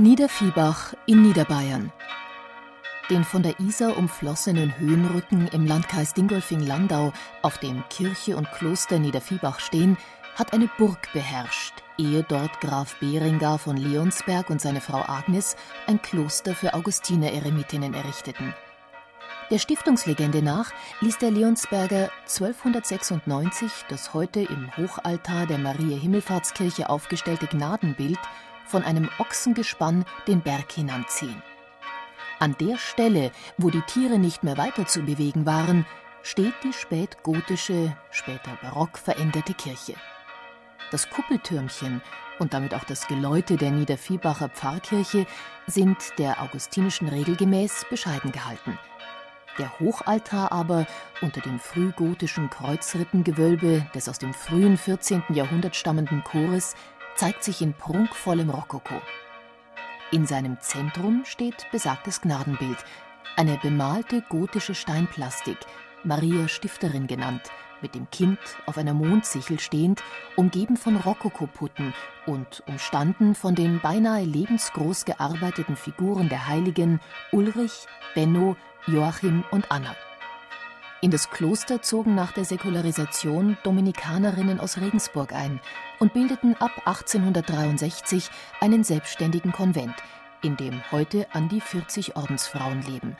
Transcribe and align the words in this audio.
Niederviehbach 0.00 0.94
in 1.04 1.20
Niederbayern. 1.20 1.92
Den 3.10 3.22
von 3.22 3.42
der 3.42 3.60
Isar 3.60 3.98
umflossenen 3.98 4.78
Höhenrücken 4.78 5.46
im 5.48 5.66
Landkreis 5.66 6.14
Dingolfing-Landau, 6.14 7.12
auf 7.42 7.58
dem 7.58 7.84
Kirche 7.90 8.38
und 8.38 8.50
Kloster 8.50 8.98
Niederviehbach 8.98 9.60
stehen, 9.60 9.98
hat 10.36 10.54
eine 10.54 10.70
Burg 10.78 11.12
beherrscht, 11.12 11.74
ehe 11.98 12.22
dort 12.22 12.62
Graf 12.62 12.98
Beringer 12.98 13.58
von 13.58 13.76
Leonsberg 13.76 14.48
und 14.48 14.62
seine 14.62 14.80
Frau 14.80 15.02
Agnes 15.06 15.54
ein 15.86 16.00
Kloster 16.00 16.54
für 16.54 16.72
Augustiner-Eremitinnen 16.72 17.92
errichteten. 17.92 18.54
Der 19.50 19.58
Stiftungslegende 19.58 20.42
nach 20.42 20.72
ließ 21.02 21.18
der 21.18 21.30
Leonsberger 21.30 22.08
1296 22.22 23.70
das 23.90 24.14
heute 24.14 24.40
im 24.40 24.74
Hochaltar 24.78 25.46
der 25.46 25.58
Maria-Himmelfahrtskirche 25.58 26.88
aufgestellte 26.88 27.48
Gnadenbild 27.48 28.18
von 28.70 28.84
einem 28.84 29.10
Ochsengespann 29.18 30.04
den 30.26 30.40
Berg 30.40 30.72
hinanziehen. 30.72 31.42
An 32.38 32.56
der 32.58 32.78
Stelle, 32.78 33.32
wo 33.58 33.68
die 33.68 33.82
Tiere 33.82 34.18
nicht 34.18 34.42
mehr 34.42 34.56
weiter 34.56 34.86
zu 34.86 35.02
bewegen 35.02 35.44
waren, 35.44 35.84
steht 36.22 36.54
die 36.64 36.72
spätgotische, 36.72 37.94
später 38.10 38.56
barock 38.62 38.96
veränderte 38.96 39.52
Kirche. 39.52 39.94
Das 40.90 41.10
Kuppeltürmchen 41.10 42.00
und 42.38 42.54
damit 42.54 42.74
auch 42.74 42.84
das 42.84 43.06
Geläute 43.06 43.56
der 43.56 43.70
Niederviehbacher 43.70 44.48
Pfarrkirche 44.48 45.26
sind 45.66 45.98
der 46.18 46.42
augustinischen 46.42 47.08
Regel 47.08 47.36
gemäß 47.36 47.84
bescheiden 47.90 48.32
gehalten. 48.32 48.78
Der 49.58 49.78
Hochaltar 49.78 50.52
aber 50.52 50.86
unter 51.20 51.40
dem 51.42 51.58
frühgotischen 51.60 52.48
Kreuzrippengewölbe 52.48 53.86
des 53.94 54.08
aus 54.08 54.18
dem 54.18 54.32
frühen 54.32 54.78
14. 54.78 55.22
Jahrhundert 55.30 55.76
stammenden 55.76 56.24
Chores 56.24 56.74
zeigt 57.16 57.44
sich 57.44 57.62
in 57.62 57.74
prunkvollem 57.74 58.50
Rokoko. 58.50 59.00
In 60.12 60.26
seinem 60.26 60.58
Zentrum 60.60 61.24
steht 61.24 61.66
besagtes 61.70 62.20
Gnadenbild, 62.20 62.78
eine 63.36 63.58
bemalte 63.58 64.22
gotische 64.28 64.74
Steinplastik, 64.74 65.58
Maria 66.02 66.48
Stifterin 66.48 67.06
genannt, 67.06 67.42
mit 67.82 67.94
dem 67.94 68.10
Kind 68.10 68.38
auf 68.66 68.76
einer 68.76 68.94
Mondsichel 68.94 69.60
stehend, 69.60 70.02
umgeben 70.36 70.76
von 70.76 70.96
Rokokoputten 70.96 71.94
und 72.26 72.62
umstanden 72.66 73.34
von 73.34 73.54
den 73.54 73.80
beinahe 73.80 74.24
lebensgroß 74.24 75.04
gearbeiteten 75.04 75.76
Figuren 75.76 76.28
der 76.28 76.46
Heiligen 76.48 77.00
Ulrich, 77.32 77.86
Benno, 78.14 78.56
Joachim 78.86 79.44
und 79.50 79.70
Anna. 79.70 79.94
In 81.02 81.10
das 81.10 81.30
Kloster 81.30 81.80
zogen 81.80 82.14
nach 82.14 82.32
der 82.32 82.44
Säkularisation 82.44 83.56
Dominikanerinnen 83.62 84.60
aus 84.60 84.76
Regensburg 84.76 85.32
ein 85.32 85.58
und 85.98 86.12
bildeten 86.12 86.54
ab 86.56 86.72
1863 86.84 88.28
einen 88.60 88.84
selbstständigen 88.84 89.50
Konvent, 89.50 89.94
in 90.42 90.58
dem 90.58 90.82
heute 90.92 91.26
an 91.32 91.48
die 91.48 91.62
40 91.62 92.16
Ordensfrauen 92.16 92.82
leben. 92.82 93.16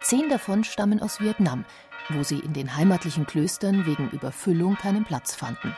Zehn 0.00 0.28
davon 0.28 0.62
stammen 0.62 1.02
aus 1.02 1.18
Vietnam, 1.18 1.64
wo 2.10 2.22
sie 2.22 2.38
in 2.38 2.52
den 2.52 2.76
heimatlichen 2.76 3.26
Klöstern 3.26 3.86
wegen 3.86 4.10
Überfüllung 4.10 4.76
keinen 4.76 5.04
Platz 5.04 5.34
fanden. 5.34 5.74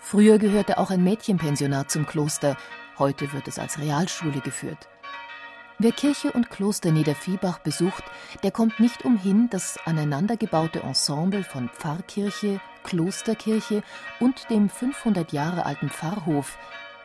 Früher 0.00 0.38
gehörte 0.38 0.78
auch 0.78 0.90
ein 0.90 1.04
Mädchenpensionat 1.04 1.88
zum 1.88 2.04
Kloster, 2.04 2.56
heute 2.98 3.32
wird 3.32 3.46
es 3.46 3.60
als 3.60 3.78
Realschule 3.78 4.40
geführt. 4.40 4.88
Wer 5.80 5.90
Kirche 5.90 6.30
und 6.30 6.50
Kloster 6.50 6.92
Niederviehbach 6.92 7.58
besucht, 7.58 8.04
der 8.44 8.52
kommt 8.52 8.78
nicht 8.78 9.04
umhin, 9.04 9.50
das 9.50 9.76
aneinandergebaute 9.84 10.80
Ensemble 10.80 11.42
von 11.42 11.68
Pfarrkirche, 11.68 12.60
Klosterkirche 12.84 13.82
und 14.20 14.48
dem 14.50 14.68
500 14.68 15.32
Jahre 15.32 15.66
alten 15.66 15.90
Pfarrhof, 15.90 16.58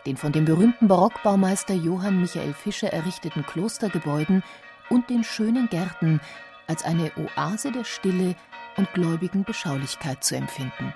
den 0.05 0.17
von 0.17 0.31
dem 0.31 0.45
berühmten 0.45 0.87
Barockbaumeister 0.87 1.73
Johann 1.73 2.21
Michael 2.21 2.53
Fischer 2.53 2.93
errichteten 2.93 3.43
Klostergebäuden 3.43 4.43
und 4.89 5.09
den 5.09 5.23
schönen 5.23 5.67
Gärten 5.69 6.21
als 6.67 6.83
eine 6.83 7.11
Oase 7.17 7.71
der 7.71 7.85
Stille 7.85 8.35
und 8.77 8.93
gläubigen 8.93 9.45
Beschaulichkeit 9.45 10.23
zu 10.23 10.35
empfinden. 10.35 10.93